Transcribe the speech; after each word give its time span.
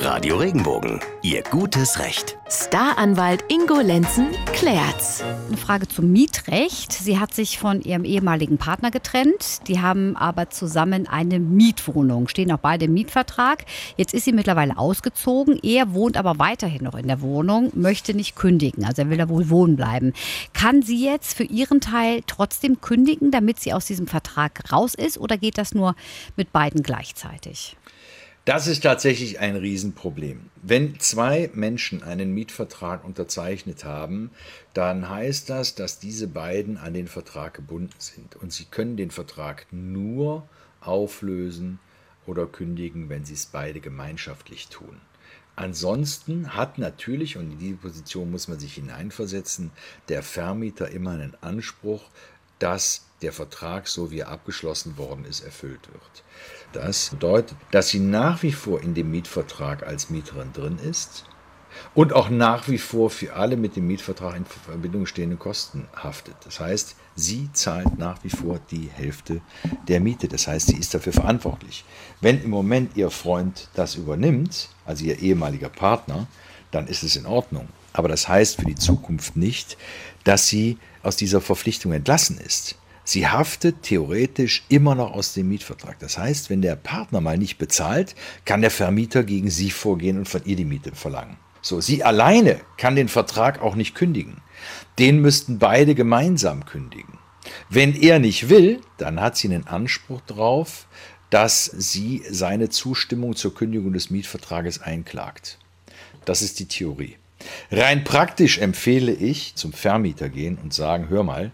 Radio 0.00 0.36
Regenbogen, 0.36 1.00
Ihr 1.22 1.42
gutes 1.42 1.98
Recht. 1.98 2.38
Staranwalt 2.48 3.44
Ingo 3.48 3.80
Lenzen 3.80 4.28
klärt's. 4.52 5.24
Eine 5.48 5.56
Frage 5.56 5.88
zum 5.88 6.12
Mietrecht. 6.12 6.92
Sie 6.92 7.18
hat 7.18 7.34
sich 7.34 7.58
von 7.58 7.82
ihrem 7.82 8.04
ehemaligen 8.04 8.58
Partner 8.58 8.92
getrennt. 8.92 9.66
Die 9.66 9.80
haben 9.80 10.16
aber 10.16 10.50
zusammen 10.50 11.08
eine 11.08 11.40
Mietwohnung, 11.40 12.28
stehen 12.28 12.52
auch 12.52 12.58
beide 12.58 12.84
im 12.84 12.94
Mietvertrag. 12.94 13.64
Jetzt 13.96 14.14
ist 14.14 14.24
sie 14.24 14.32
mittlerweile 14.32 14.78
ausgezogen. 14.78 15.58
Er 15.64 15.92
wohnt 15.92 16.16
aber 16.16 16.38
weiterhin 16.38 16.84
noch 16.84 16.94
in 16.94 17.08
der 17.08 17.20
Wohnung, 17.20 17.72
möchte 17.74 18.14
nicht 18.14 18.36
kündigen. 18.36 18.84
Also 18.84 19.02
er 19.02 19.10
will 19.10 19.18
da 19.18 19.28
wohl 19.28 19.50
wohnen 19.50 19.74
bleiben. 19.74 20.12
Kann 20.52 20.82
sie 20.82 21.04
jetzt 21.04 21.36
für 21.36 21.44
ihren 21.44 21.80
Teil 21.80 22.20
trotzdem 22.28 22.80
kündigen, 22.80 23.32
damit 23.32 23.58
sie 23.58 23.72
aus 23.72 23.86
diesem 23.86 24.06
Vertrag 24.06 24.72
raus 24.72 24.94
ist? 24.94 25.18
Oder 25.18 25.36
geht 25.36 25.58
das 25.58 25.74
nur 25.74 25.96
mit 26.36 26.52
beiden 26.52 26.84
gleichzeitig? 26.84 27.76
Das 28.48 28.66
ist 28.66 28.82
tatsächlich 28.82 29.40
ein 29.40 29.56
Riesenproblem. 29.56 30.48
Wenn 30.62 30.98
zwei 31.00 31.50
Menschen 31.52 32.02
einen 32.02 32.32
Mietvertrag 32.32 33.04
unterzeichnet 33.04 33.84
haben, 33.84 34.30
dann 34.72 35.10
heißt 35.10 35.50
das, 35.50 35.74
dass 35.74 35.98
diese 35.98 36.28
beiden 36.28 36.78
an 36.78 36.94
den 36.94 37.08
Vertrag 37.08 37.52
gebunden 37.52 37.92
sind. 37.98 38.36
Und 38.36 38.50
sie 38.50 38.64
können 38.64 38.96
den 38.96 39.10
Vertrag 39.10 39.66
nur 39.70 40.48
auflösen 40.80 41.78
oder 42.24 42.46
kündigen, 42.46 43.10
wenn 43.10 43.26
sie 43.26 43.34
es 43.34 43.44
beide 43.44 43.80
gemeinschaftlich 43.80 44.68
tun. 44.68 44.98
Ansonsten 45.54 46.54
hat 46.54 46.78
natürlich, 46.78 47.36
und 47.36 47.52
in 47.52 47.58
diese 47.58 47.76
Position 47.76 48.30
muss 48.30 48.48
man 48.48 48.58
sich 48.58 48.72
hineinversetzen, 48.76 49.72
der 50.08 50.22
Vermieter 50.22 50.88
immer 50.88 51.10
einen 51.10 51.36
Anspruch, 51.42 52.08
dass 52.58 53.07
der 53.22 53.32
Vertrag, 53.32 53.88
so 53.88 54.10
wie 54.10 54.20
er 54.20 54.28
abgeschlossen 54.28 54.96
worden 54.96 55.24
ist, 55.24 55.40
erfüllt 55.40 55.88
wird. 55.92 56.24
Das 56.72 57.10
bedeutet, 57.10 57.56
dass 57.70 57.88
sie 57.88 58.00
nach 58.00 58.42
wie 58.42 58.52
vor 58.52 58.80
in 58.82 58.94
dem 58.94 59.10
Mietvertrag 59.10 59.86
als 59.86 60.10
Mieterin 60.10 60.52
drin 60.52 60.78
ist 60.78 61.24
und 61.94 62.12
auch 62.12 62.30
nach 62.30 62.68
wie 62.68 62.78
vor 62.78 63.10
für 63.10 63.34
alle 63.34 63.56
mit 63.56 63.76
dem 63.76 63.86
Mietvertrag 63.86 64.36
in 64.36 64.44
Verbindung 64.44 65.06
stehenden 65.06 65.38
Kosten 65.38 65.88
haftet. 65.94 66.36
Das 66.44 66.60
heißt, 66.60 66.96
sie 67.14 67.50
zahlt 67.52 67.98
nach 67.98 68.22
wie 68.24 68.30
vor 68.30 68.60
die 68.70 68.88
Hälfte 68.92 69.40
der 69.86 70.00
Miete. 70.00 70.28
Das 70.28 70.46
heißt, 70.46 70.68
sie 70.68 70.76
ist 70.76 70.94
dafür 70.94 71.12
verantwortlich. 71.12 71.84
Wenn 72.20 72.42
im 72.42 72.50
Moment 72.50 72.96
ihr 72.96 73.10
Freund 73.10 73.68
das 73.74 73.96
übernimmt, 73.96 74.68
also 74.84 75.04
ihr 75.04 75.18
ehemaliger 75.18 75.68
Partner, 75.68 76.26
dann 76.70 76.86
ist 76.86 77.02
es 77.02 77.16
in 77.16 77.26
Ordnung. 77.26 77.68
Aber 77.92 78.08
das 78.08 78.28
heißt 78.28 78.56
für 78.56 78.66
die 78.66 78.74
Zukunft 78.74 79.36
nicht, 79.36 79.76
dass 80.24 80.48
sie 80.48 80.78
aus 81.02 81.16
dieser 81.16 81.40
Verpflichtung 81.40 81.92
entlassen 81.92 82.38
ist. 82.38 82.76
Sie 83.08 83.26
haftet 83.26 83.84
theoretisch 83.84 84.64
immer 84.68 84.94
noch 84.94 85.12
aus 85.12 85.32
dem 85.32 85.48
Mietvertrag. 85.48 85.98
Das 85.98 86.18
heißt, 86.18 86.50
wenn 86.50 86.60
der 86.60 86.76
Partner 86.76 87.22
mal 87.22 87.38
nicht 87.38 87.56
bezahlt, 87.56 88.14
kann 88.44 88.60
der 88.60 88.70
Vermieter 88.70 89.24
gegen 89.24 89.48
sie 89.48 89.70
vorgehen 89.70 90.18
und 90.18 90.28
von 90.28 90.44
ihr 90.44 90.56
die 90.56 90.66
Miete 90.66 90.94
verlangen. 90.94 91.38
So, 91.62 91.80
sie 91.80 92.04
alleine 92.04 92.60
kann 92.76 92.96
den 92.96 93.08
Vertrag 93.08 93.62
auch 93.62 93.76
nicht 93.76 93.94
kündigen. 93.94 94.42
Den 94.98 95.22
müssten 95.22 95.58
beide 95.58 95.94
gemeinsam 95.94 96.66
kündigen. 96.66 97.16
Wenn 97.70 97.94
er 97.94 98.18
nicht 98.18 98.50
will, 98.50 98.82
dann 98.98 99.22
hat 99.22 99.38
sie 99.38 99.48
einen 99.48 99.66
Anspruch 99.66 100.20
darauf, 100.26 100.86
dass 101.30 101.64
sie 101.64 102.22
seine 102.28 102.68
Zustimmung 102.68 103.36
zur 103.36 103.54
Kündigung 103.54 103.94
des 103.94 104.10
Mietvertrages 104.10 104.82
einklagt. 104.82 105.58
Das 106.26 106.42
ist 106.42 106.58
die 106.58 106.68
Theorie. 106.68 107.16
Rein 107.70 108.04
praktisch 108.04 108.58
empfehle 108.58 109.12
ich 109.12 109.54
zum 109.54 109.72
Vermieter 109.72 110.28
gehen 110.28 110.58
und 110.62 110.74
sagen, 110.74 111.08
hör 111.08 111.22
mal, 111.22 111.52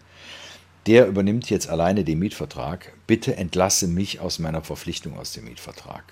der 0.86 1.06
übernimmt 1.06 1.48
jetzt 1.50 1.68
alleine 1.68 2.04
den 2.04 2.18
Mietvertrag, 2.18 2.92
bitte 3.06 3.36
entlasse 3.36 3.86
mich 3.86 4.20
aus 4.20 4.38
meiner 4.38 4.62
Verpflichtung 4.62 5.18
aus 5.18 5.32
dem 5.32 5.44
Mietvertrag. 5.44 6.04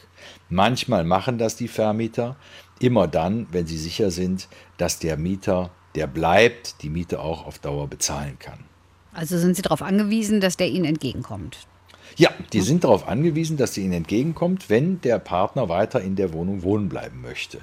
Manchmal 0.48 1.04
machen 1.04 1.38
das 1.38 1.56
die 1.56 1.68
Vermieter, 1.68 2.36
immer 2.80 3.06
dann, 3.06 3.46
wenn 3.52 3.66
sie 3.66 3.78
sicher 3.78 4.10
sind, 4.10 4.48
dass 4.78 4.98
der 4.98 5.16
Mieter, 5.16 5.70
der 5.94 6.06
bleibt, 6.06 6.82
die 6.82 6.90
Miete 6.90 7.20
auch 7.20 7.46
auf 7.46 7.58
Dauer 7.58 7.88
bezahlen 7.88 8.38
kann. 8.38 8.60
Also 9.14 9.36
sind 9.36 9.56
Sie 9.56 9.62
darauf 9.62 9.82
angewiesen, 9.82 10.40
dass 10.40 10.56
der 10.56 10.68
Ihnen 10.68 10.86
entgegenkommt? 10.86 11.66
Ja, 12.16 12.30
die 12.52 12.58
hm? 12.58 12.64
sind 12.64 12.84
darauf 12.84 13.08
angewiesen, 13.08 13.56
dass 13.56 13.72
der 13.72 13.84
ihnen 13.84 13.92
entgegenkommt, 13.92 14.68
wenn 14.70 15.00
der 15.00 15.18
Partner 15.18 15.68
weiter 15.68 16.00
in 16.00 16.16
der 16.16 16.32
Wohnung 16.32 16.62
wohnen 16.62 16.88
bleiben 16.88 17.20
möchte. 17.20 17.60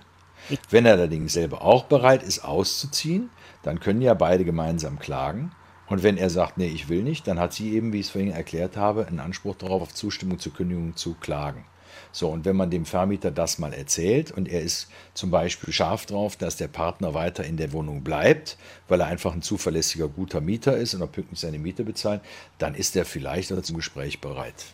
Wenn 0.70 0.86
er 0.86 0.94
allerdings 0.94 1.34
selber 1.34 1.62
auch 1.62 1.84
bereit 1.84 2.24
ist, 2.24 2.40
auszuziehen, 2.40 3.30
dann 3.62 3.80
können 3.80 4.02
ja 4.02 4.14
beide 4.14 4.46
gemeinsam 4.46 4.98
klagen. 4.98 5.52
Und 5.90 6.04
wenn 6.04 6.18
er 6.18 6.30
sagt, 6.30 6.58
nee, 6.58 6.68
ich 6.68 6.88
will 6.88 7.02
nicht, 7.02 7.28
dann 7.28 7.40
hat 7.40 7.54
sie 7.54 7.74
eben, 7.74 7.92
wie 7.92 8.00
ich 8.00 8.06
es 8.06 8.12
vorhin 8.12 8.32
erklärt 8.32 8.78
habe, 8.78 9.08
einen 9.08 9.20
Anspruch 9.20 9.56
darauf, 9.56 9.82
auf 9.82 9.94
Zustimmung 9.94 10.40
zur 10.40 10.54
Kündigung 10.54 10.96
zu 10.96 11.16
klagen. 11.16 11.66
So, 12.12 12.30
und 12.30 12.46
wenn 12.46 12.56
man 12.56 12.72
dem 12.72 12.86
Vermieter 12.86 13.32
das 13.32 13.60
mal 13.60 13.74
erzählt 13.74 14.32
und 14.32 14.48
er 14.48 14.62
ist 14.62 14.90
zum 15.14 15.32
Beispiel 15.32 15.74
scharf 15.74 16.06
drauf, 16.06 16.36
dass 16.38 16.58
der 16.58 16.68
Partner 16.68 17.14
weiter 17.14 17.44
in 17.44 17.58
der 17.58 17.72
Wohnung 17.72 18.04
bleibt, 18.04 18.58
weil 18.88 19.02
er 19.02 19.08
einfach 19.08 19.34
ein 19.34 19.42
zuverlässiger, 19.42 20.08
guter 20.08 20.42
Mieter 20.42 20.78
ist 20.78 20.94
und 20.94 21.02
er 21.02 21.08
pünktlich 21.08 21.40
seine 21.40 21.60
Miete 21.60 21.84
bezahlt, 21.84 22.22
dann 22.58 22.76
ist 22.76 22.96
er 22.96 23.06
vielleicht 23.06 23.50
zum 23.66 23.76
Gespräch 23.76 24.22
bereit. 24.22 24.74